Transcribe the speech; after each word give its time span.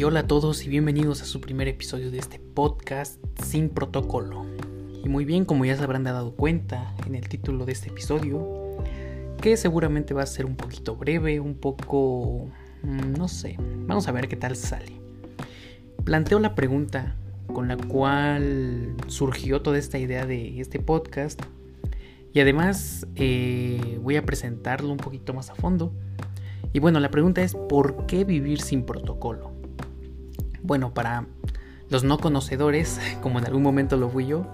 Y 0.00 0.04
hola 0.04 0.20
a 0.20 0.26
todos 0.26 0.64
y 0.64 0.70
bienvenidos 0.70 1.20
a 1.20 1.26
su 1.26 1.42
primer 1.42 1.68
episodio 1.68 2.10
de 2.10 2.16
este 2.16 2.38
podcast 2.38 3.22
sin 3.44 3.68
protocolo. 3.68 4.46
Y 5.04 5.10
muy 5.10 5.26
bien, 5.26 5.44
como 5.44 5.66
ya 5.66 5.76
se 5.76 5.84
habrán 5.84 6.04
dado 6.04 6.34
cuenta 6.34 6.94
en 7.06 7.14
el 7.14 7.28
título 7.28 7.66
de 7.66 7.72
este 7.72 7.90
episodio, 7.90 8.78
que 9.42 9.58
seguramente 9.58 10.14
va 10.14 10.22
a 10.22 10.26
ser 10.26 10.46
un 10.46 10.56
poquito 10.56 10.96
breve, 10.96 11.38
un 11.38 11.54
poco... 11.54 12.46
Mm, 12.82 13.12
no 13.18 13.28
sé, 13.28 13.58
vamos 13.58 14.08
a 14.08 14.12
ver 14.12 14.28
qué 14.28 14.36
tal 14.36 14.56
sale. 14.56 14.98
Planteo 16.02 16.40
la 16.40 16.54
pregunta 16.54 17.14
con 17.52 17.68
la 17.68 17.76
cual 17.76 18.94
surgió 19.06 19.60
toda 19.60 19.76
esta 19.76 19.98
idea 19.98 20.24
de 20.24 20.62
este 20.62 20.78
podcast 20.78 21.42
y 22.32 22.40
además 22.40 23.06
eh, 23.16 23.98
voy 24.00 24.16
a 24.16 24.24
presentarlo 24.24 24.88
un 24.88 24.96
poquito 24.96 25.34
más 25.34 25.50
a 25.50 25.54
fondo. 25.56 25.92
Y 26.72 26.78
bueno, 26.78 27.00
la 27.00 27.10
pregunta 27.10 27.42
es, 27.42 27.54
¿por 27.54 28.06
qué 28.06 28.24
vivir 28.24 28.62
sin 28.62 28.86
protocolo? 28.86 29.59
Bueno, 30.70 30.94
para 30.94 31.26
los 31.88 32.04
no 32.04 32.18
conocedores, 32.18 33.00
como 33.22 33.40
en 33.40 33.44
algún 33.44 33.64
momento 33.64 33.96
lo 33.96 34.08
fui 34.08 34.26
yo, 34.26 34.46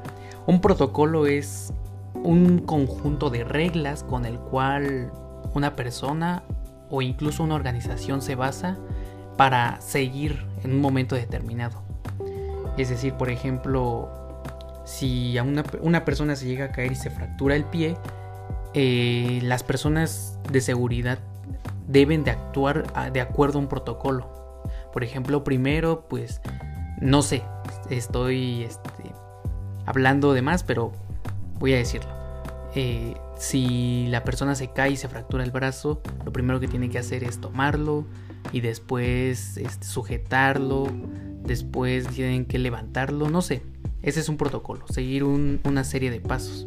un 0.47 0.63
protocolo 0.63 1.27
es 1.27 1.75
un 2.15 2.61
conjunto 2.61 3.29
de 3.29 3.45
reglas 3.45 4.03
con 4.03 4.25
el 4.25 4.39
cual 4.39 5.13
una 5.53 5.77
persona 5.77 6.43
o 6.89 7.03
incluso 7.03 7.43
una 7.43 7.55
organización 7.55 8.23
se 8.23 8.35
basa 8.35 8.79
para 9.37 9.79
seguir 9.83 10.47
en 10.65 10.73
un 10.73 10.81
momento 10.81 11.17
determinado. 11.17 11.83
Es 12.79 12.89
decir, 12.89 13.13
por 13.13 13.29
ejemplo, 13.29 14.09
si 14.87 15.37
a 15.37 15.43
una, 15.43 16.05
persona 16.07 16.35
se 16.35 16.47
llega 16.47 16.65
a 16.65 16.73
caer 16.73 16.93
y 16.93 16.97
se 16.97 17.11
fractura 17.11 17.57
el 17.57 17.65
pie, 17.65 17.95
eh, 18.73 19.41
las 19.43 19.63
personas 19.63 20.39
de 20.51 20.63
seguridad 20.63 21.19
deben 21.87 22.25
de 22.25 22.31
actuar 22.31 22.85
ah, 22.95 23.11
de 23.11 23.21
acuerdo 23.21 23.59
a 23.59 23.61
un 23.61 23.69
protocolo. 23.69 24.36
Por 24.97 25.05
ejemplo, 25.05 25.45
primero, 25.45 26.07
pues, 26.09 26.41
no 27.03 27.21
sé, 27.21 27.43
estoy 27.91 28.63
este, 28.63 29.13
hablando 29.85 30.33
de 30.33 30.41
más, 30.41 30.63
pero 30.63 30.91
voy 31.59 31.75
a 31.75 31.77
decirlo. 31.77 32.09
Eh, 32.75 33.15
si 33.37 34.07
la 34.09 34.25
persona 34.25 34.55
se 34.55 34.69
cae 34.69 34.93
y 34.93 34.97
se 34.97 35.11
fractura 35.11 35.45
el 35.45 35.51
brazo, 35.51 36.01
lo 36.25 36.33
primero 36.33 36.61
que 36.61 36.67
tiene 36.67 36.89
que 36.89 36.99
hacer 36.99 37.25
es 37.25 37.43
tomarlo 37.43 38.07
y 38.53 38.63
después 38.63 39.59
este, 39.59 39.87
sujetarlo, 39.87 40.87
después 41.45 42.09
tienen 42.09 42.47
que 42.47 42.59
levantarlo, 42.59 43.29
no 43.29 43.43
sé. 43.43 43.61
Ese 44.01 44.21
es 44.21 44.31
un 44.31 44.39
protocolo, 44.39 44.87
seguir 44.89 45.25
una 45.25 45.85
serie 45.85 46.11
de 46.11 46.23
pasos. 46.23 46.67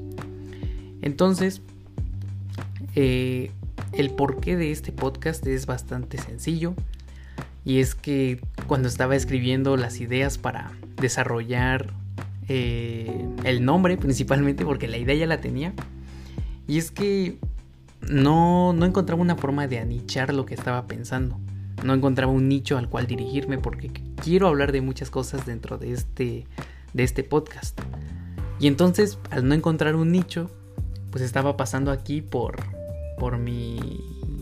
Entonces, 1.02 1.64
eh, 2.94 3.50
el 3.92 4.12
porqué 4.12 4.56
de 4.56 4.70
este 4.70 4.92
podcast 4.92 5.48
es 5.48 5.66
bastante 5.66 6.20
sencillo. 6.20 6.76
Y 7.66 7.80
es 7.80 7.96
que 7.96 8.42
cuando 8.68 8.88
estaba 8.88 9.16
escribiendo 9.16 9.78
las 9.78 10.00
ideas 10.00 10.38
para 10.38 10.72
desarrollar 10.98 11.94
eh, 12.48 13.28
el 13.44 13.64
nombre 13.64 13.98
principalmente, 13.98 14.66
porque 14.66 14.88
la 14.88 14.98
idea 14.98 15.16
ya 15.16 15.28
la 15.28 15.42
tenía. 15.42 15.74
Y 16.68 16.78
es 16.78 16.92
que 16.92 17.38
no, 18.02 18.74
no 18.74 18.86
encontraba 18.86 19.22
una 19.22 19.36
forma 19.36 19.68
de 19.68 19.80
anichar 19.80 20.34
lo 20.34 20.46
que 20.46 20.56
estaba 20.56 20.88
pensando. 20.88 21.40
No 21.84 21.94
encontraba 21.94 22.32
un 22.32 22.50
nicho 22.50 22.78
al 22.78 22.90
cual 22.90 23.08
dirigirme 23.08 23.58
porque 23.58 23.92
quiero 24.22 24.48
hablar 24.48 24.72
de 24.72 24.82
muchas 24.82 25.10
cosas 25.10 25.46
dentro 25.46 25.78
de 25.78 25.94
este 25.94 26.46
de 26.94 27.04
este 27.04 27.24
podcast. 27.24 27.80
Y 28.60 28.68
entonces, 28.68 29.20
al 29.32 29.48
no 29.48 29.56
encontrar 29.56 29.96
un 29.96 30.12
nicho, 30.12 30.52
pues 31.12 31.24
estaba 31.24 31.58
pasando 31.58 31.92
aquí 31.92 32.22
por, 32.22 32.58
por 33.18 33.38
mi 33.38 33.80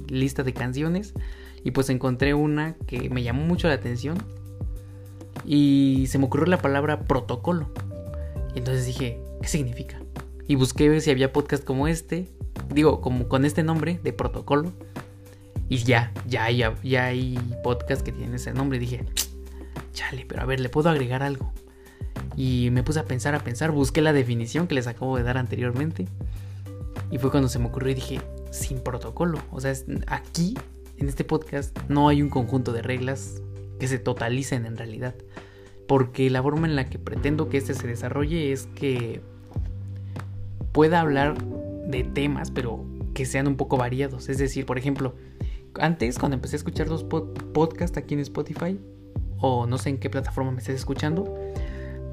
lista 0.07 0.43
de 0.43 0.53
canciones 0.53 1.13
y 1.63 1.71
pues 1.71 1.89
encontré 1.89 2.33
una 2.33 2.75
que 2.87 3.09
me 3.09 3.23
llamó 3.23 3.43
mucho 3.43 3.67
la 3.67 3.73
atención 3.73 4.17
y 5.45 6.05
se 6.07 6.17
me 6.17 6.25
ocurrió 6.25 6.45
la 6.45 6.57
palabra 6.57 7.01
protocolo. 7.01 7.69
Y 8.53 8.59
entonces 8.59 8.85
dije, 8.85 9.19
¿qué 9.41 9.47
significa? 9.47 9.99
Y 10.47 10.55
busqué 10.55 10.99
si 11.01 11.11
había 11.11 11.33
podcast 11.33 11.63
como 11.63 11.87
este, 11.87 12.29
digo, 12.73 13.01
como 13.01 13.27
con 13.27 13.45
este 13.45 13.63
nombre 13.63 13.99
de 14.03 14.13
protocolo. 14.13 14.71
Y 15.69 15.77
ya, 15.79 16.13
ya, 16.27 16.49
ya, 16.49 16.73
ya 16.83 17.05
hay 17.05 17.37
podcast 17.63 18.01
que 18.01 18.11
tienen 18.11 18.35
ese 18.35 18.53
nombre. 18.53 18.77
Y 18.77 18.81
dije, 18.81 19.05
chale, 19.93 20.25
pero 20.27 20.41
a 20.41 20.45
ver, 20.45 20.59
le 20.59 20.69
puedo 20.69 20.89
agregar 20.89 21.23
algo. 21.23 21.51
Y 22.35 22.69
me 22.71 22.83
puse 22.83 22.99
a 22.99 23.05
pensar, 23.05 23.35
a 23.35 23.39
pensar, 23.39 23.71
busqué 23.71 24.01
la 24.01 24.13
definición 24.13 24.67
que 24.67 24.75
les 24.75 24.87
acabo 24.87 25.17
de 25.17 25.23
dar 25.23 25.37
anteriormente. 25.37 26.07
Y 27.11 27.17
fue 27.17 27.31
cuando 27.31 27.49
se 27.49 27.59
me 27.59 27.67
ocurrió 27.67 27.91
y 27.91 27.95
dije, 27.95 28.21
sin 28.51 28.79
protocolo. 28.79 29.39
O 29.51 29.59
sea, 29.59 29.73
aquí, 30.07 30.55
en 30.97 31.07
este 31.07 31.23
podcast, 31.23 31.77
no 31.89 32.09
hay 32.09 32.21
un 32.21 32.29
conjunto 32.29 32.73
de 32.73 32.81
reglas 32.81 33.41
que 33.79 33.87
se 33.87 33.99
totalicen 33.99 34.65
en 34.65 34.77
realidad. 34.77 35.15
Porque 35.87 36.29
la 36.29 36.43
forma 36.43 36.67
en 36.67 36.75
la 36.75 36.89
que 36.89 36.99
pretendo 36.99 37.49
que 37.49 37.57
este 37.57 37.73
se 37.73 37.87
desarrolle 37.87 38.51
es 38.51 38.67
que 38.75 39.21
pueda 40.71 40.99
hablar 40.99 41.37
de 41.87 42.03
temas, 42.03 42.51
pero 42.51 42.83
que 43.13 43.25
sean 43.25 43.47
un 43.47 43.55
poco 43.55 43.77
variados. 43.77 44.27
Es 44.29 44.37
decir, 44.37 44.65
por 44.65 44.77
ejemplo, 44.77 45.15
antes 45.79 46.19
cuando 46.19 46.35
empecé 46.35 46.55
a 46.55 46.57
escuchar 46.57 46.87
los 46.87 47.03
podcasts 47.03 47.97
aquí 47.97 48.15
en 48.15 48.19
Spotify, 48.21 48.79
o 49.39 49.67
no 49.67 49.77
sé 49.77 49.89
en 49.89 49.97
qué 49.97 50.09
plataforma 50.09 50.51
me 50.51 50.59
estés 50.59 50.75
escuchando, 50.75 51.33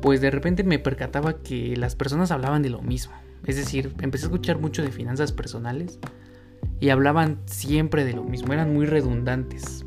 pues 0.02 0.20
de 0.20 0.30
repente 0.30 0.62
me 0.62 0.78
percataba 0.78 1.42
que 1.42 1.76
las 1.76 1.96
personas 1.96 2.30
hablaban 2.30 2.62
de 2.62 2.70
lo 2.70 2.82
mismo. 2.82 3.14
Es 3.46 3.56
decir, 3.56 3.94
empecé 4.00 4.26
a 4.26 4.28
escuchar 4.28 4.58
mucho 4.58 4.82
de 4.82 4.90
finanzas 4.90 5.32
personales 5.32 5.98
y 6.84 6.90
hablaban 6.90 7.38
siempre 7.46 8.04
de 8.04 8.12
lo 8.12 8.24
mismo, 8.24 8.52
eran 8.52 8.74
muy 8.74 8.84
redundantes. 8.84 9.86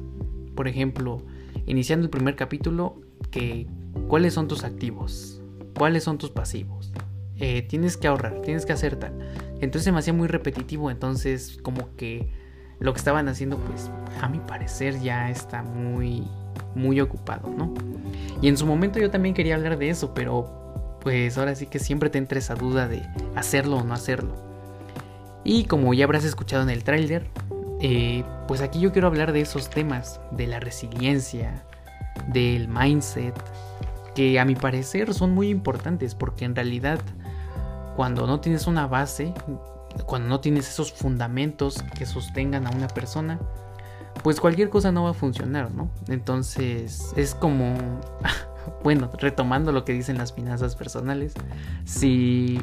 Por 0.56 0.68
ejemplo, 0.68 1.22
iniciando 1.68 2.06
el 2.06 2.10
primer 2.10 2.36
capítulo, 2.36 3.00
que 3.30 3.68
cuáles 4.08 4.34
son 4.34 4.48
tus 4.48 4.64
activos, 4.64 5.40
cuáles 5.78 6.04
son 6.04 6.18
tus 6.18 6.32
pasivos, 6.32 6.92
eh, 7.36 7.62
tienes 7.62 7.98
que 7.98 8.08
ahorrar, 8.08 8.42
tienes 8.42 8.66
que 8.66 8.74
hacer 8.74 8.96
tal. 8.96 9.14
Entonces 9.62 9.84
se 9.84 9.92
me 9.92 10.00
hacía 10.00 10.14
muy 10.14 10.28
repetitivo, 10.28 10.90
entonces 10.90 11.60
como 11.62 11.96
que 11.98 12.32
lo 12.80 12.94
que 12.94 12.98
estaban 12.98 13.28
haciendo, 13.28 13.60
pues 13.60 13.92
a 14.20 14.28
mi 14.28 14.40
parecer 14.40 15.00
ya 15.00 15.30
está 15.30 15.62
muy 15.62 16.24
muy 16.74 17.00
ocupado, 17.00 17.48
¿no? 17.56 17.76
Y 18.42 18.48
en 18.48 18.58
su 18.58 18.66
momento 18.66 18.98
yo 18.98 19.12
también 19.12 19.36
quería 19.36 19.54
hablar 19.54 19.78
de 19.78 19.92
eso, 19.92 20.16
pero 20.16 20.98
pues 21.02 21.38
ahora 21.38 21.54
sí 21.54 21.68
que 21.68 21.78
siempre 21.78 22.10
te 22.10 22.18
entra 22.18 22.40
esa 22.40 22.56
duda 22.56 22.88
de 22.88 23.04
hacerlo 23.36 23.78
o 23.78 23.84
no 23.84 23.94
hacerlo. 23.94 24.47
Y 25.48 25.64
como 25.64 25.94
ya 25.94 26.04
habrás 26.04 26.26
escuchado 26.26 26.62
en 26.62 26.70
el 26.70 26.84
tráiler, 26.84 27.26
eh, 27.80 28.26
pues 28.50 28.60
aquí 28.60 28.82
yo 28.82 28.92
quiero 28.92 29.08
hablar 29.08 29.32
de 29.32 29.40
esos 29.40 29.70
temas, 29.70 30.20
de 30.32 30.46
la 30.46 30.60
resiliencia, 30.60 31.64
del 32.28 32.68
mindset, 32.68 33.34
que 34.14 34.42
a 34.42 34.46
mi 34.46 34.56
parecer 34.56 35.14
son 35.14 35.32
muy 35.32 35.48
importantes 35.48 36.16
porque 36.16 36.44
en 36.44 36.54
realidad 36.54 37.00
cuando 37.96 38.28
no 38.28 38.42
tienes 38.42 38.68
una 38.68 38.88
base, 38.88 39.34
cuando 40.06 40.28
no 40.28 40.42
tienes 40.42 40.68
esos 40.68 40.92
fundamentos 40.92 41.82
que 41.98 42.06
sostengan 42.06 42.68
a 42.68 42.72
una 42.72 42.90
persona, 42.90 43.40
pues 44.24 44.42
cualquier 44.42 44.70
cosa 44.70 44.92
no 44.92 45.06
va 45.06 45.12
a 45.12 45.14
funcionar, 45.14 45.72
¿no? 45.72 45.90
Entonces 46.10 47.14
es 47.16 47.34
como, 47.34 47.74
bueno, 48.84 49.10
retomando 49.18 49.72
lo 49.72 49.86
que 49.86 49.94
dicen 49.94 50.18
las 50.18 50.34
finanzas 50.34 50.76
personales, 50.76 51.36
si, 51.86 52.60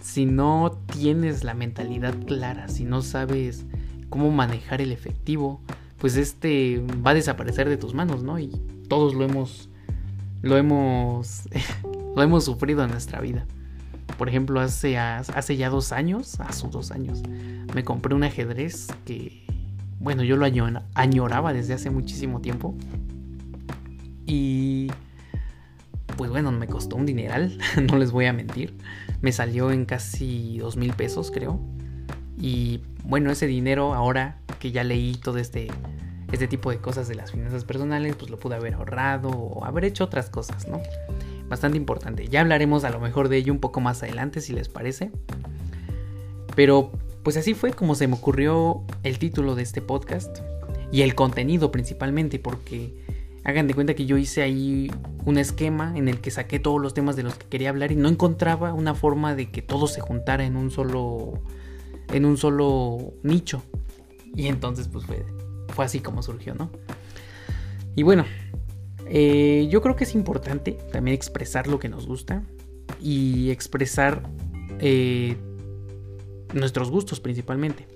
si 0.00 0.26
no 0.26 0.78
tienes 0.92 1.44
la 1.44 1.54
mentalidad 1.54 2.14
clara, 2.26 2.68
si 2.68 2.84
no 2.84 3.02
sabes 3.02 3.66
cómo 4.08 4.30
manejar 4.30 4.80
el 4.80 4.92
efectivo, 4.92 5.60
pues 5.98 6.16
este 6.16 6.82
va 7.06 7.12
a 7.12 7.14
desaparecer 7.14 7.68
de 7.68 7.76
tus 7.76 7.94
manos, 7.94 8.22
¿no? 8.22 8.38
Y 8.38 8.50
todos 8.88 9.14
lo 9.14 9.24
hemos, 9.24 9.68
lo 10.42 10.56
hemos, 10.56 11.48
lo 12.16 12.22
hemos 12.22 12.44
sufrido 12.44 12.84
en 12.84 12.90
nuestra 12.90 13.20
vida. 13.20 13.46
Por 14.18 14.28
ejemplo, 14.28 14.60
hace, 14.60 14.92
ya 14.92 15.70
dos 15.70 15.92
años, 15.92 16.40
hace 16.40 16.68
dos 16.68 16.90
años, 16.90 17.22
me 17.74 17.84
compré 17.84 18.14
un 18.14 18.24
ajedrez 18.24 18.88
que 19.04 19.44
bueno, 20.00 20.22
yo 20.24 20.36
lo 20.36 20.46
añoraba 20.94 21.52
desde 21.52 21.74
hace 21.74 21.90
muchísimo 21.90 22.40
tiempo. 22.40 22.74
Y 24.26 24.88
pues 26.16 26.30
bueno, 26.30 26.50
me 26.52 26.66
costó 26.66 26.96
un 26.96 27.06
dineral, 27.06 27.58
no 27.90 27.98
les 27.98 28.10
voy 28.10 28.24
a 28.26 28.32
mentir. 28.32 28.74
Me 29.20 29.32
salió 29.32 29.70
en 29.70 29.84
casi 29.84 30.58
dos 30.58 30.76
mil 30.76 30.92
pesos, 30.92 31.30
creo. 31.30 31.60
Y 32.38 32.80
bueno, 33.04 33.30
ese 33.30 33.46
dinero 33.46 33.94
ahora 33.94 34.38
que 34.58 34.72
ya 34.72 34.84
leí 34.84 35.14
todo 35.14 35.38
este, 35.38 35.68
este 36.32 36.48
tipo 36.48 36.70
de 36.70 36.78
cosas 36.78 37.08
de 37.08 37.14
las 37.14 37.32
finanzas 37.32 37.64
personales, 37.64 38.16
pues 38.16 38.30
lo 38.30 38.38
pude 38.38 38.54
haber 38.56 38.74
ahorrado 38.74 39.28
o 39.28 39.64
haber 39.64 39.84
hecho 39.84 40.04
otras 40.04 40.30
cosas, 40.30 40.68
¿no? 40.68 40.80
Bastante 41.48 41.76
importante. 41.76 42.28
Ya 42.28 42.40
hablaremos 42.40 42.84
a 42.84 42.90
lo 42.90 43.00
mejor 43.00 43.28
de 43.28 43.38
ello 43.38 43.52
un 43.52 43.60
poco 43.60 43.80
más 43.80 44.02
adelante, 44.02 44.40
si 44.40 44.52
les 44.52 44.68
parece. 44.68 45.10
Pero 46.54 46.92
pues 47.22 47.36
así 47.36 47.54
fue 47.54 47.72
como 47.72 47.94
se 47.94 48.08
me 48.08 48.14
ocurrió 48.14 48.82
el 49.02 49.18
título 49.18 49.54
de 49.54 49.62
este 49.62 49.82
podcast 49.82 50.38
y 50.90 51.02
el 51.02 51.14
contenido 51.14 51.70
principalmente, 51.70 52.38
porque 52.38 53.04
hagan 53.44 53.66
de 53.66 53.74
cuenta 53.74 53.94
que 53.94 54.06
yo 54.06 54.16
hice 54.16 54.42
ahí 54.42 54.90
un 55.24 55.38
esquema 55.38 55.92
en 55.96 56.08
el 56.08 56.20
que 56.20 56.30
saqué 56.30 56.58
todos 56.58 56.80
los 56.80 56.94
temas 56.94 57.16
de 57.16 57.22
los 57.22 57.34
que 57.34 57.46
quería 57.46 57.70
hablar 57.70 57.92
y 57.92 57.96
no 57.96 58.08
encontraba 58.08 58.72
una 58.72 58.94
forma 58.94 59.34
de 59.34 59.50
que 59.50 59.62
todo 59.62 59.86
se 59.86 60.00
juntara 60.00 60.44
en 60.44 60.56
un 60.56 60.70
solo 60.70 61.42
en 62.12 62.24
un 62.24 62.36
solo 62.36 63.14
nicho. 63.22 63.62
Y 64.34 64.46
entonces 64.46 64.88
pues 64.88 65.06
fue, 65.06 65.24
fue 65.68 65.84
así 65.84 66.00
como 66.00 66.22
surgió, 66.22 66.54
¿no? 66.54 66.70
Y 67.96 68.02
bueno, 68.02 68.24
eh, 69.06 69.68
yo 69.70 69.82
creo 69.82 69.96
que 69.96 70.04
es 70.04 70.14
importante 70.14 70.72
también 70.92 71.14
expresar 71.14 71.66
lo 71.66 71.78
que 71.78 71.88
nos 71.88 72.06
gusta 72.06 72.44
y 73.00 73.50
expresar 73.50 74.22
eh, 74.78 75.36
nuestros 76.54 76.90
gustos 76.90 77.20
principalmente. 77.20 77.86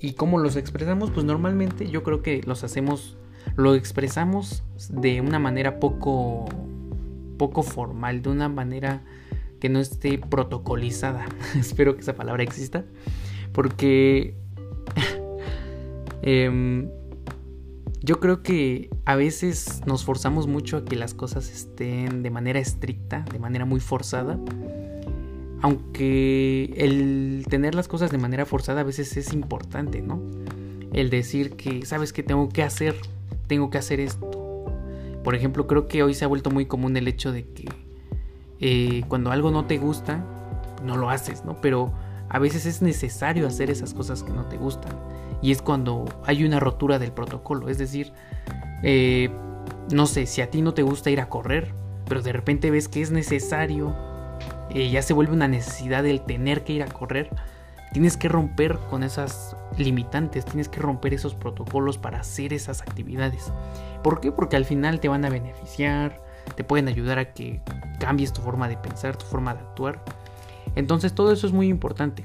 ¿Y 0.00 0.12
cómo 0.12 0.38
los 0.38 0.56
expresamos? 0.56 1.10
Pues 1.10 1.24
normalmente 1.24 1.90
yo 1.90 2.02
creo 2.02 2.22
que 2.22 2.42
los 2.44 2.64
hacemos, 2.64 3.16
lo 3.58 3.74
expresamos 3.74 4.62
de 4.88 5.20
una 5.20 5.40
manera 5.40 5.80
poco, 5.80 6.44
poco 7.38 7.64
formal, 7.64 8.22
de 8.22 8.30
una 8.30 8.48
manera 8.48 9.02
que 9.58 9.68
no 9.68 9.80
esté 9.80 10.16
protocolizada. 10.16 11.26
Espero 11.58 11.96
que 11.96 12.02
esa 12.02 12.14
palabra 12.14 12.44
exista. 12.44 12.84
Porque 13.52 14.36
em, 16.22 16.88
yo 18.00 18.20
creo 18.20 18.44
que 18.44 18.90
a 19.04 19.16
veces 19.16 19.82
nos 19.86 20.04
forzamos 20.04 20.46
mucho 20.46 20.76
a 20.76 20.84
que 20.84 20.94
las 20.94 21.12
cosas 21.12 21.50
estén 21.50 22.22
de 22.22 22.30
manera 22.30 22.60
estricta, 22.60 23.24
de 23.32 23.40
manera 23.40 23.64
muy 23.64 23.80
forzada. 23.80 24.38
Aunque 25.62 26.74
el 26.76 27.44
tener 27.50 27.74
las 27.74 27.88
cosas 27.88 28.12
de 28.12 28.18
manera 28.18 28.46
forzada 28.46 28.82
a 28.82 28.84
veces 28.84 29.16
es 29.16 29.32
importante, 29.32 30.00
¿no? 30.00 30.22
El 30.92 31.10
decir 31.10 31.56
que, 31.56 31.84
¿sabes 31.84 32.12
que 32.12 32.22
tengo 32.22 32.48
que 32.50 32.62
hacer? 32.62 32.94
Tengo 33.48 33.70
que 33.70 33.78
hacer 33.78 33.98
esto. 33.98 34.66
Por 35.24 35.34
ejemplo, 35.34 35.66
creo 35.66 35.88
que 35.88 36.02
hoy 36.02 36.14
se 36.14 36.24
ha 36.24 36.28
vuelto 36.28 36.50
muy 36.50 36.66
común 36.66 36.96
el 36.96 37.08
hecho 37.08 37.32
de 37.32 37.44
que 37.44 37.68
eh, 38.60 39.02
cuando 39.08 39.30
algo 39.32 39.50
no 39.50 39.64
te 39.66 39.78
gusta, 39.78 40.24
no 40.84 40.96
lo 40.96 41.10
haces, 41.10 41.44
¿no? 41.44 41.60
Pero 41.60 41.92
a 42.28 42.38
veces 42.38 42.66
es 42.66 42.82
necesario 42.82 43.46
hacer 43.46 43.70
esas 43.70 43.94
cosas 43.94 44.22
que 44.22 44.32
no 44.32 44.46
te 44.46 44.56
gustan. 44.56 44.92
Y 45.42 45.50
es 45.50 45.62
cuando 45.62 46.04
hay 46.24 46.44
una 46.44 46.60
rotura 46.60 46.98
del 46.98 47.12
protocolo. 47.12 47.68
Es 47.68 47.78
decir, 47.78 48.12
eh, 48.82 49.30
no 49.92 50.06
sé, 50.06 50.26
si 50.26 50.40
a 50.40 50.50
ti 50.50 50.62
no 50.62 50.74
te 50.74 50.82
gusta 50.82 51.10
ir 51.10 51.20
a 51.20 51.28
correr, 51.28 51.72
pero 52.06 52.22
de 52.22 52.32
repente 52.32 52.70
ves 52.70 52.88
que 52.88 53.00
es 53.00 53.10
necesario, 53.10 53.94
eh, 54.70 54.90
ya 54.90 55.02
se 55.02 55.14
vuelve 55.14 55.32
una 55.32 55.48
necesidad 55.48 56.04
el 56.06 56.20
tener 56.22 56.64
que 56.64 56.74
ir 56.74 56.82
a 56.82 56.86
correr, 56.86 57.30
tienes 57.92 58.16
que 58.16 58.28
romper 58.28 58.78
con 58.90 59.02
esas 59.02 59.56
limitantes, 59.76 60.44
tienes 60.44 60.68
que 60.68 60.80
romper 60.80 61.14
esos 61.14 61.34
protocolos 61.34 61.98
para 61.98 62.20
hacer 62.20 62.52
esas 62.52 62.82
actividades. 62.82 63.52
¿Por 64.02 64.20
qué? 64.20 64.32
Porque 64.32 64.56
al 64.56 64.64
final 64.64 65.00
te 65.00 65.08
van 65.08 65.24
a 65.24 65.30
beneficiar, 65.30 66.22
te 66.54 66.64
pueden 66.64 66.88
ayudar 66.88 67.18
a 67.18 67.32
que 67.32 67.60
cambies 67.98 68.32
tu 68.32 68.40
forma 68.42 68.68
de 68.68 68.76
pensar, 68.76 69.16
tu 69.16 69.26
forma 69.26 69.54
de 69.54 69.60
actuar. 69.60 70.04
Entonces 70.74 71.14
todo 71.14 71.32
eso 71.32 71.46
es 71.46 71.52
muy 71.52 71.68
importante. 71.68 72.24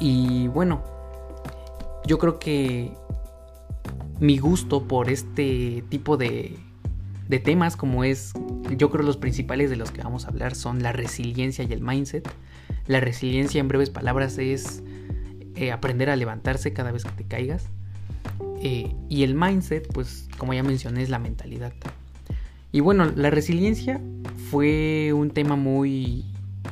Y 0.00 0.48
bueno, 0.48 0.82
yo 2.06 2.18
creo 2.18 2.38
que 2.38 2.92
mi 4.20 4.38
gusto 4.38 4.86
por 4.86 5.10
este 5.10 5.84
tipo 5.88 6.16
de, 6.16 6.58
de 7.28 7.38
temas 7.38 7.76
como 7.76 8.04
es, 8.04 8.32
yo 8.76 8.90
creo 8.90 9.04
los 9.04 9.16
principales 9.16 9.70
de 9.70 9.76
los 9.76 9.90
que 9.90 10.02
vamos 10.02 10.26
a 10.26 10.28
hablar 10.28 10.54
son 10.54 10.82
la 10.82 10.92
resiliencia 10.92 11.64
y 11.64 11.72
el 11.72 11.80
mindset. 11.80 12.28
La 12.86 13.00
resiliencia 13.00 13.60
en 13.60 13.68
breves 13.68 13.90
palabras 13.90 14.38
es 14.38 14.82
eh, 15.56 15.72
aprender 15.72 16.10
a 16.10 16.16
levantarse 16.16 16.72
cada 16.72 16.92
vez 16.92 17.04
que 17.04 17.10
te 17.10 17.24
caigas. 17.24 17.66
Eh, 18.62 18.94
y 19.08 19.22
el 19.24 19.34
mindset, 19.34 19.92
pues 19.92 20.28
como 20.38 20.54
ya 20.54 20.62
mencioné, 20.62 21.02
es 21.02 21.10
la 21.10 21.18
mentalidad. 21.18 21.72
Y 22.72 22.80
bueno, 22.80 23.10
la 23.16 23.30
resiliencia 23.30 24.00
fue 24.50 25.12
un 25.12 25.30
tema 25.30 25.56
muy 25.56 26.26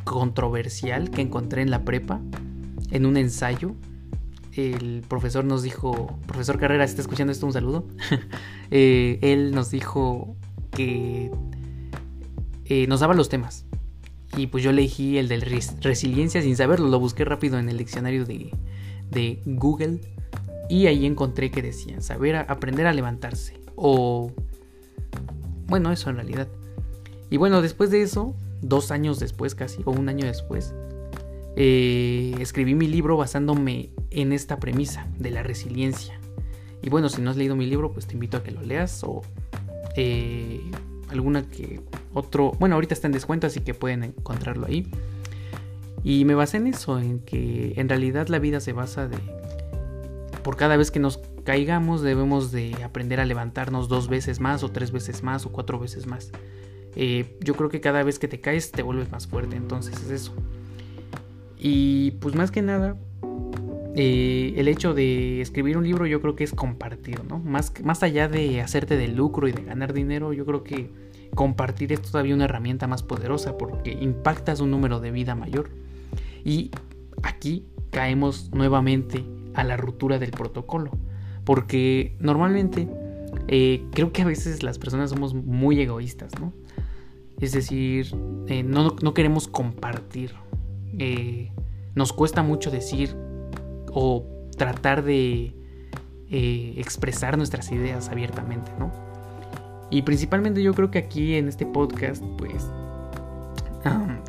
controversial 0.05 1.11
que 1.11 1.22
encontré 1.22 1.62
en 1.62 1.70
la 1.70 1.84
prepa, 1.84 2.20
en 2.90 3.06
un 3.06 3.16
ensayo. 3.16 3.75
El 4.52 5.02
profesor 5.08 5.44
nos 5.44 5.62
dijo, 5.62 6.19
profesor 6.26 6.61
Carrera, 6.61 6.87
si 6.87 6.93
está 6.93 7.02
escuchando 7.02 7.32
esto, 7.32 7.46
un 7.46 7.52
saludo. 7.52 7.87
Eh, 8.70 9.19
él 9.20 9.52
nos 9.52 9.70
dijo 9.70 10.37
que 10.72 11.31
nos 12.88 13.00
daba 13.00 13.14
los 13.14 13.28
temas. 13.28 13.66
Y 14.36 14.48
pues 14.48 14.64
yo 14.64 14.70
elegí 14.70 15.19
el 15.19 15.28
de 15.28 15.38
resiliencia 15.81 16.42
sin 16.42 16.56
saberlo, 16.56 16.88
lo 16.88 16.98
busqué 16.98 17.25
rápido 17.25 17.58
en 17.58 17.69
el 17.69 17.78
diccionario 17.78 18.25
de, 18.25 18.50
de 19.10 19.40
Google 19.44 20.00
y 20.69 20.86
ahí 20.86 21.06
encontré 21.06 21.50
que 21.50 21.62
decía 21.62 22.00
saber 22.00 22.36
aprender 22.36 22.86
a 22.86 22.92
levantarse 22.92 23.60
o 23.76 24.32
bueno, 25.66 25.92
eso 25.92 26.10
en 26.10 26.16
realidad. 26.16 26.48
Y 27.31 27.36
bueno, 27.36 27.62
después 27.62 27.90
de 27.90 28.02
eso, 28.02 28.34
dos 28.60 28.90
años 28.90 29.19
después 29.19 29.54
casi, 29.54 29.82
o 29.84 29.90
un 29.90 30.08
año 30.08 30.26
después, 30.26 30.75
eh, 31.56 32.34
escribí 32.40 32.75
mi 32.75 32.87
libro 32.87 33.16
basándome 33.16 33.90
en 34.10 34.32
esta 34.32 34.58
premisa 34.58 35.08
de 35.19 35.30
la 35.30 35.42
resiliencia. 35.42 36.20
Y 36.82 36.90
bueno, 36.90 37.08
si 37.08 37.22
no 37.22 37.30
has 37.30 37.37
leído 37.37 37.56
mi 37.56 37.66
libro, 37.66 37.92
pues 37.92 38.06
te 38.06 38.14
invito 38.14 38.37
a 38.37 38.42
que 38.42 38.50
lo 38.50 38.62
leas 38.62 39.02
o 39.04 39.22
eh, 39.96 40.60
alguna 41.14 41.49
que 41.49 41.81
otro... 42.12 42.52
Bueno, 42.58 42.75
ahorita 42.75 42.94
está 42.94 43.06
en 43.06 43.12
descuento, 43.12 43.46
así 43.46 43.61
que 43.61 43.75
pueden 43.75 44.05
encontrarlo 44.05 44.66
ahí. 44.66 44.87
Y 46.02 46.25
me 46.26 46.34
basé 46.34 46.58
en 46.58 46.66
eso, 46.66 46.99
en 46.99 47.20
que 47.20 47.72
en 47.76 47.88
realidad 47.88 48.28
la 48.28 48.38
vida 48.38 48.61
se 48.61 48.72
basa 48.72 49.08
de... 49.08 49.16
Por 50.43 50.56
cada 50.56 50.76
vez 50.76 50.90
que 50.90 51.00
nos 51.00 51.20
caigamos 51.44 52.02
debemos 52.02 52.52
de 52.52 52.75
aprender 52.82 53.20
a 53.20 53.25
levantarnos 53.25 53.88
dos 53.88 54.08
veces 54.08 54.40
más 54.40 54.62
o 54.62 54.70
tres 54.70 54.93
veces 54.93 55.22
más 55.22 55.46
o 55.46 55.52
cuatro 55.52 55.78
veces 55.78 56.06
más. 56.06 56.31
Eh, 56.96 57.37
yo 57.40 57.55
creo 57.55 57.70
que 57.70 57.81
cada 57.81 58.02
vez 58.02 58.19
que 58.19 58.28
te 58.28 58.40
caes 58.40 58.70
te 58.70 58.82
vuelves 58.82 59.11
más 59.11 59.26
fuerte, 59.26 59.56
entonces 59.56 59.94
es 60.02 60.11
eso. 60.11 60.34
Y 61.58 62.12
pues 62.12 62.34
más 62.34 62.50
que 62.50 62.62
nada, 62.62 62.96
eh, 63.96 64.55
el 64.56 64.69
hecho 64.69 64.93
de 64.93 65.40
escribir 65.40 65.78
un 65.78 65.84
libro 65.84 66.06
yo 66.06 66.20
creo 66.20 66.34
que 66.34 66.44
es 66.44 66.52
compartir, 66.52 67.25
¿no? 67.25 67.38
Más, 67.38 67.72
más 67.82 68.02
allá 68.02 68.28
de 68.28 68.61
hacerte 68.61 68.96
de 68.96 69.08
lucro 69.08 69.49
y 69.49 69.52
de 69.52 69.64
ganar 69.64 69.93
dinero, 69.93 70.32
yo 70.32 70.44
creo 70.44 70.64
que 70.64 70.90
compartir 71.34 71.92
es 71.92 72.02
todavía 72.02 72.34
una 72.34 72.44
herramienta 72.44 72.86
más 72.86 73.02
poderosa 73.02 73.56
porque 73.58 73.92
impactas 73.92 74.60
un 74.60 74.70
número 74.70 75.00
de 75.00 75.10
vida 75.10 75.34
mayor. 75.34 75.70
Y 76.44 76.70
aquí 77.22 77.66
caemos 77.90 78.50
nuevamente 78.52 79.25
a 79.54 79.64
la 79.64 79.76
ruptura 79.76 80.19
del 80.19 80.31
protocolo. 80.31 80.90
Porque 81.44 82.16
normalmente 82.20 82.88
eh, 83.48 83.84
creo 83.92 84.12
que 84.12 84.22
a 84.22 84.25
veces 84.25 84.62
las 84.62 84.78
personas 84.78 85.10
somos 85.10 85.34
muy 85.34 85.81
egoístas, 85.81 86.32
¿no? 86.40 86.52
Es 87.40 87.52
decir, 87.52 88.14
eh, 88.48 88.62
no, 88.62 88.96
queremos 89.14 89.48
compartir. 89.48 90.32
Eh, 90.98 91.50
nos 91.94 92.12
cuesta 92.12 92.42
mucho 92.42 92.70
decir 92.70 93.16
o 93.92 94.25
tratar 94.56 95.04
de 95.04 95.54
expresar 96.30 97.37
nuestras 97.37 97.70
ideas 97.70 98.09
abiertamente, 98.09 98.73
¿no? 98.76 98.90
Y 99.91 100.03
principalmente 100.03 100.62
yo 100.62 100.75
creo 100.75 100.91
que 100.91 100.99
aquí 100.99 101.35
en 101.35 101.49
este 101.49 101.67
podcast, 101.67 102.23
pues, 102.38 102.67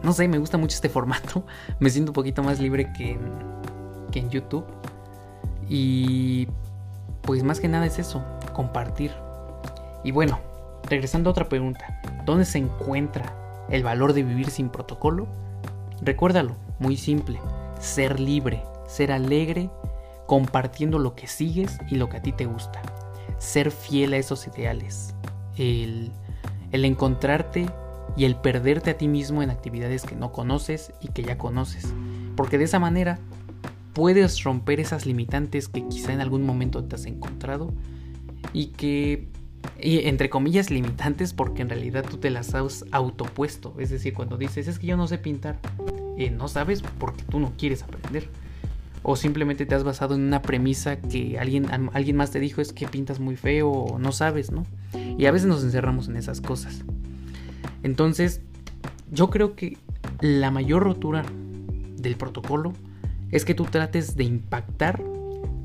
no 0.03 0.13
sé, 0.13 0.27
me 0.27 0.37
gusta 0.37 0.57
mucho 0.57 0.75
este 0.75 0.89
formato. 0.89 1.45
Me 1.79 1.89
siento 1.89 2.11
un 2.11 2.13
poquito 2.13 2.43
más 2.43 2.59
libre 2.59 2.91
que 2.93 3.17
que 4.11 4.19
en 4.19 4.29
YouTube. 4.29 4.65
Y 5.67 6.47
pues 7.21 7.43
más 7.43 7.59
que 7.59 7.67
nada 7.67 7.85
es 7.85 7.99
eso, 7.99 8.23
compartir. 8.53 9.11
Y 10.03 10.11
bueno, 10.11 10.39
regresando 10.89 11.29
a 11.29 11.31
otra 11.31 11.49
pregunta, 11.49 12.01
¿dónde 12.25 12.45
se 12.45 12.59
encuentra 12.59 13.65
el 13.69 13.83
valor 13.83 14.13
de 14.13 14.23
vivir 14.23 14.49
sin 14.51 14.69
protocolo? 14.69 15.27
Recuérdalo, 16.01 16.55
muy 16.79 16.97
simple, 16.97 17.39
ser 17.79 18.19
libre, 18.19 18.63
ser 18.87 19.11
alegre, 19.11 19.69
compartiendo 20.27 20.99
lo 20.99 21.15
que 21.15 21.27
sigues 21.27 21.77
y 21.89 21.95
lo 21.95 22.09
que 22.09 22.17
a 22.17 22.21
ti 22.21 22.31
te 22.31 22.45
gusta, 22.45 22.81
ser 23.39 23.71
fiel 23.71 24.13
a 24.13 24.17
esos 24.17 24.47
ideales, 24.47 25.14
el, 25.57 26.11
encontrarte 26.71 27.67
y 28.17 28.25
el 28.25 28.35
perderte 28.35 28.91
a 28.91 28.97
ti 28.97 29.07
mismo 29.07 29.41
en 29.41 29.49
actividades 29.49 30.03
que 30.03 30.15
no 30.15 30.31
conoces 30.31 30.93
y 31.01 31.09
que 31.09 31.23
ya 31.23 31.37
conoces, 31.37 31.93
porque 32.35 32.57
de 32.57 32.65
esa 32.65 32.79
manera 32.79 33.19
puedes 33.93 34.43
romper 34.43 34.79
esas 34.79 35.05
limitantes 35.05 35.69
que 35.69 35.87
quizá 35.87 36.13
en 36.13 36.21
algún 36.21 36.45
momento 36.45 36.83
te 36.83 36.95
has 36.95 37.05
encontrado 37.05 37.73
y 38.51 38.67
que, 38.67 39.29
entre 39.79 40.29
comillas, 40.29 40.69
limitantes 40.69 41.33
porque 41.33 41.61
en 41.61 41.69
realidad 41.69 42.05
tú 42.07 42.17
te 42.17 42.29
las 42.29 42.53
has 42.53 42.85
autopuesto. 42.91 43.73
Es 43.79 43.89
decir, 43.89 44.13
cuando 44.13 44.37
dices, 44.37 44.67
es 44.67 44.79
que 44.79 44.87
yo 44.87 44.97
no 44.97 45.07
sé 45.07 45.17
pintar, 45.17 45.59
eh, 46.17 46.29
no 46.29 46.49
sabes 46.49 46.83
porque 46.99 47.23
tú 47.23 47.39
no 47.39 47.53
quieres 47.57 47.83
aprender. 47.83 48.29
O 49.01 49.15
simplemente 49.15 49.65
te 49.65 49.75
has 49.75 49.83
basado 49.83 50.15
en 50.15 50.21
una 50.21 50.41
premisa 50.41 50.97
que 50.97 51.39
alguien, 51.39 51.67
alguien 51.93 52.15
más 52.17 52.31
te 52.31 52.39
dijo 52.39 52.61
es 52.61 52.73
que 52.73 52.87
pintas 52.87 53.19
muy 53.19 53.35
feo 53.35 53.69
o 53.69 53.99
no 53.99 54.11
sabes, 54.11 54.51
¿no? 54.51 54.65
Y 55.17 55.25
a 55.25 55.31
veces 55.31 55.47
nos 55.47 55.63
encerramos 55.63 56.07
en 56.07 56.17
esas 56.17 56.41
cosas. 56.41 56.83
Entonces, 57.83 58.41
yo 59.11 59.29
creo 59.29 59.55
que 59.55 59.77
la 60.21 60.51
mayor 60.51 60.83
rotura 60.83 61.23
del 61.97 62.15
protocolo 62.15 62.73
es 63.31 63.45
que 63.45 63.53
tú 63.53 63.65
trates 63.65 64.15
de 64.15 64.23
impactar 64.23 65.01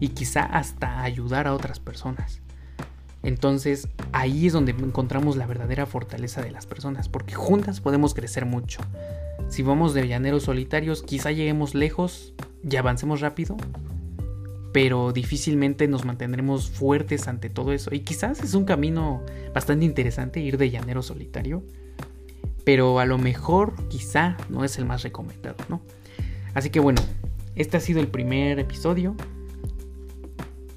y 0.00 0.08
quizá 0.08 0.42
hasta 0.42 1.02
ayudar 1.02 1.46
a 1.46 1.54
otras 1.54 1.78
personas. 1.78 2.40
Entonces 3.22 3.88
ahí 4.12 4.46
es 4.46 4.52
donde 4.54 4.72
encontramos 4.72 5.36
la 5.36 5.46
verdadera 5.46 5.84
fortaleza 5.86 6.40
de 6.40 6.50
las 6.50 6.66
personas, 6.66 7.08
porque 7.08 7.34
juntas 7.34 7.80
podemos 7.80 8.14
crecer 8.14 8.46
mucho. 8.46 8.80
Si 9.48 9.62
vamos 9.62 9.92
de 9.94 10.08
llaneros 10.08 10.44
solitarios, 10.44 11.02
quizá 11.02 11.30
lleguemos 11.30 11.74
lejos 11.74 12.32
y 12.68 12.76
avancemos 12.76 13.20
rápido, 13.20 13.56
pero 14.72 15.12
difícilmente 15.12 15.88
nos 15.88 16.04
mantendremos 16.04 16.70
fuertes 16.70 17.28
ante 17.28 17.50
todo 17.50 17.72
eso. 17.72 17.94
Y 17.94 18.00
quizás 18.00 18.42
es 18.42 18.54
un 18.54 18.64
camino 18.64 19.22
bastante 19.54 19.84
interesante 19.84 20.40
ir 20.40 20.58
de 20.58 20.70
llanero 20.70 21.02
solitario, 21.02 21.62
pero 22.64 23.00
a 23.00 23.06
lo 23.06 23.18
mejor 23.18 23.74
quizá 23.88 24.36
no 24.48 24.64
es 24.64 24.78
el 24.78 24.84
más 24.84 25.02
recomendado, 25.02 25.56
¿no? 25.68 25.80
Así 26.54 26.70
que 26.70 26.80
bueno, 26.80 27.00
este 27.56 27.76
ha 27.76 27.80
sido 27.80 28.00
el 28.00 28.08
primer 28.08 28.58
episodio. 28.58 29.16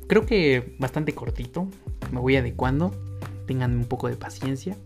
Creo 0.08 0.26
que 0.26 0.76
bastante 0.80 1.14
cortito, 1.14 1.68
me 2.12 2.20
voy 2.20 2.36
adecuando, 2.36 2.92
tengan 3.46 3.76
un 3.76 3.86
poco 3.86 4.08
de 4.08 4.16
paciencia. 4.16 4.78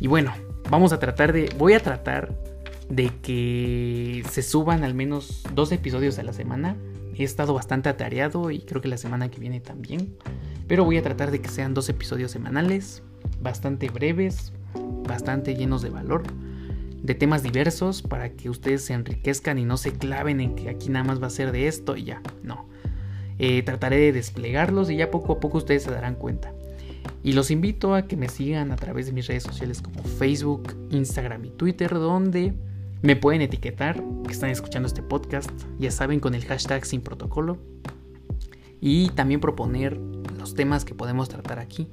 Y 0.00 0.08
bueno, 0.08 0.32
vamos 0.70 0.92
a 0.92 0.98
tratar 0.98 1.32
de, 1.32 1.50
voy 1.58 1.74
a 1.74 1.80
tratar 1.80 2.34
de 2.88 3.10
que 3.22 4.22
se 4.30 4.42
suban 4.42 4.84
al 4.84 4.94
menos 4.94 5.42
dos 5.54 5.72
episodios 5.72 6.18
a 6.18 6.22
la 6.22 6.32
semana. 6.32 6.76
He 7.18 7.24
estado 7.24 7.54
bastante 7.54 7.88
atareado 7.88 8.50
y 8.50 8.60
creo 8.60 8.82
que 8.82 8.88
la 8.88 8.98
semana 8.98 9.30
que 9.30 9.40
viene 9.40 9.60
también. 9.60 10.16
Pero 10.68 10.84
voy 10.84 10.98
a 10.98 11.02
tratar 11.02 11.30
de 11.30 11.40
que 11.40 11.48
sean 11.48 11.74
dos 11.74 11.88
episodios 11.88 12.30
semanales, 12.30 13.02
bastante 13.40 13.88
breves, 13.88 14.52
bastante 15.06 15.54
llenos 15.54 15.82
de 15.82 15.90
valor, 15.90 16.24
de 17.02 17.14
temas 17.14 17.42
diversos 17.42 18.02
para 18.02 18.30
que 18.30 18.50
ustedes 18.50 18.84
se 18.84 18.92
enriquezcan 18.92 19.58
y 19.58 19.64
no 19.64 19.76
se 19.76 19.92
claven 19.92 20.40
en 20.40 20.56
que 20.56 20.68
aquí 20.68 20.88
nada 20.88 21.04
más 21.04 21.22
va 21.22 21.28
a 21.28 21.30
ser 21.30 21.52
de 21.52 21.68
esto 21.68 21.96
y 21.96 22.04
ya. 22.04 22.20
No. 22.42 22.66
Eh, 23.38 23.62
trataré 23.62 23.98
de 23.98 24.12
desplegarlos 24.12 24.90
y 24.90 24.96
ya 24.96 25.10
poco 25.10 25.34
a 25.34 25.40
poco 25.40 25.58
ustedes 25.58 25.84
se 25.84 25.90
darán 25.90 26.16
cuenta. 26.16 26.52
Y 27.22 27.32
los 27.32 27.50
invito 27.50 27.94
a 27.94 28.06
que 28.06 28.16
me 28.16 28.28
sigan 28.28 28.72
a 28.72 28.76
través 28.76 29.06
de 29.06 29.12
mis 29.12 29.26
redes 29.26 29.42
sociales 29.42 29.82
como 29.82 30.02
Facebook, 30.02 30.74
Instagram 30.90 31.44
y 31.44 31.50
Twitter, 31.50 31.92
donde 31.92 32.54
me 33.02 33.16
pueden 33.16 33.42
etiquetar 33.42 34.02
que 34.26 34.32
están 34.32 34.50
escuchando 34.50 34.86
este 34.86 35.02
podcast, 35.02 35.50
ya 35.78 35.90
saben, 35.90 36.20
con 36.20 36.34
el 36.34 36.44
hashtag 36.44 36.84
sin 36.84 37.00
protocolo. 37.00 37.58
Y 38.80 39.08
también 39.10 39.40
proponer 39.40 39.96
los 40.38 40.54
temas 40.54 40.84
que 40.84 40.94
podemos 40.94 41.28
tratar 41.28 41.58
aquí. 41.58 41.88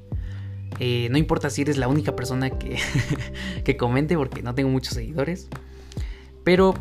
Eh, 0.80 1.08
no 1.12 1.18
importa 1.18 1.50
si 1.50 1.62
eres 1.62 1.78
la 1.78 1.88
única 1.88 2.16
persona 2.16 2.50
que, 2.50 2.78
que 3.64 3.78
comente, 3.78 4.18
porque 4.18 4.42
no 4.42 4.56
tengo 4.56 4.70
muchos 4.70 4.94
seguidores. 4.94 5.50
Pero 6.44 6.74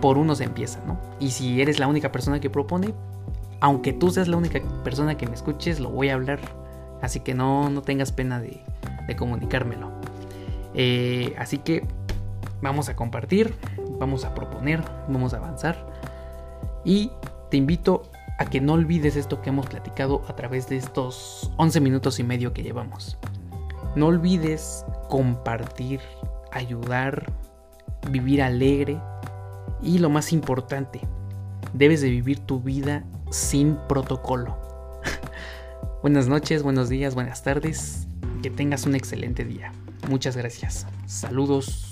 por 0.00 0.18
uno 0.18 0.34
se 0.34 0.44
empieza, 0.44 0.82
¿no? 0.86 1.00
Y 1.20 1.30
si 1.30 1.60
eres 1.60 1.78
la 1.78 1.88
única 1.88 2.12
persona 2.12 2.40
que 2.40 2.50
propone, 2.50 2.94
aunque 3.60 3.92
tú 3.92 4.10
seas 4.10 4.28
la 4.28 4.36
única 4.36 4.60
persona 4.82 5.16
que 5.16 5.26
me 5.26 5.34
escuches, 5.34 5.80
lo 5.80 5.90
voy 5.90 6.10
a 6.10 6.14
hablar. 6.14 6.40
Así 7.02 7.20
que 7.20 7.34
no, 7.34 7.70
no 7.70 7.82
tengas 7.82 8.12
pena 8.12 8.40
de, 8.40 8.60
comunicármelo. 9.16 9.90
Eh, 10.74 11.34
así 11.38 11.58
que 11.58 11.86
vamos 12.64 12.88
a 12.88 12.96
compartir, 12.96 13.54
vamos 14.00 14.24
a 14.24 14.34
proponer, 14.34 14.82
vamos 15.06 15.34
a 15.34 15.36
avanzar. 15.36 15.86
Y 16.84 17.12
te 17.50 17.58
invito 17.58 18.10
a 18.38 18.46
que 18.46 18.60
no 18.60 18.72
olvides 18.72 19.16
esto 19.16 19.40
que 19.42 19.50
hemos 19.50 19.66
platicado 19.66 20.22
a 20.26 20.34
través 20.34 20.68
de 20.68 20.78
estos 20.78 21.52
11 21.58 21.80
minutos 21.80 22.18
y 22.18 22.24
medio 22.24 22.52
que 22.52 22.62
llevamos. 22.62 23.18
No 23.94 24.06
olvides 24.06 24.84
compartir, 25.08 26.00
ayudar, 26.50 27.30
vivir 28.10 28.42
alegre 28.42 28.98
y 29.82 29.98
lo 29.98 30.08
más 30.08 30.32
importante, 30.32 31.00
debes 31.74 32.00
de 32.00 32.10
vivir 32.10 32.40
tu 32.40 32.60
vida 32.60 33.04
sin 33.30 33.76
protocolo. 33.88 34.56
Buenas 36.02 36.28
noches, 36.28 36.62
buenos 36.62 36.88
días, 36.88 37.14
buenas 37.14 37.42
tardes, 37.42 38.08
que 38.42 38.50
tengas 38.50 38.86
un 38.86 38.94
excelente 38.94 39.44
día. 39.44 39.72
Muchas 40.08 40.36
gracias. 40.36 40.86
Saludos 41.06 41.83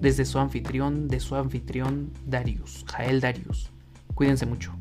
desde 0.00 0.24
su 0.24 0.38
anfitrión, 0.38 1.08
de 1.08 1.20
su 1.20 1.34
anfitrión 1.34 2.12
Darius, 2.26 2.84
Jael 2.86 3.20
Darius. 3.20 3.70
Cuídense 4.14 4.46
mucho. 4.46 4.72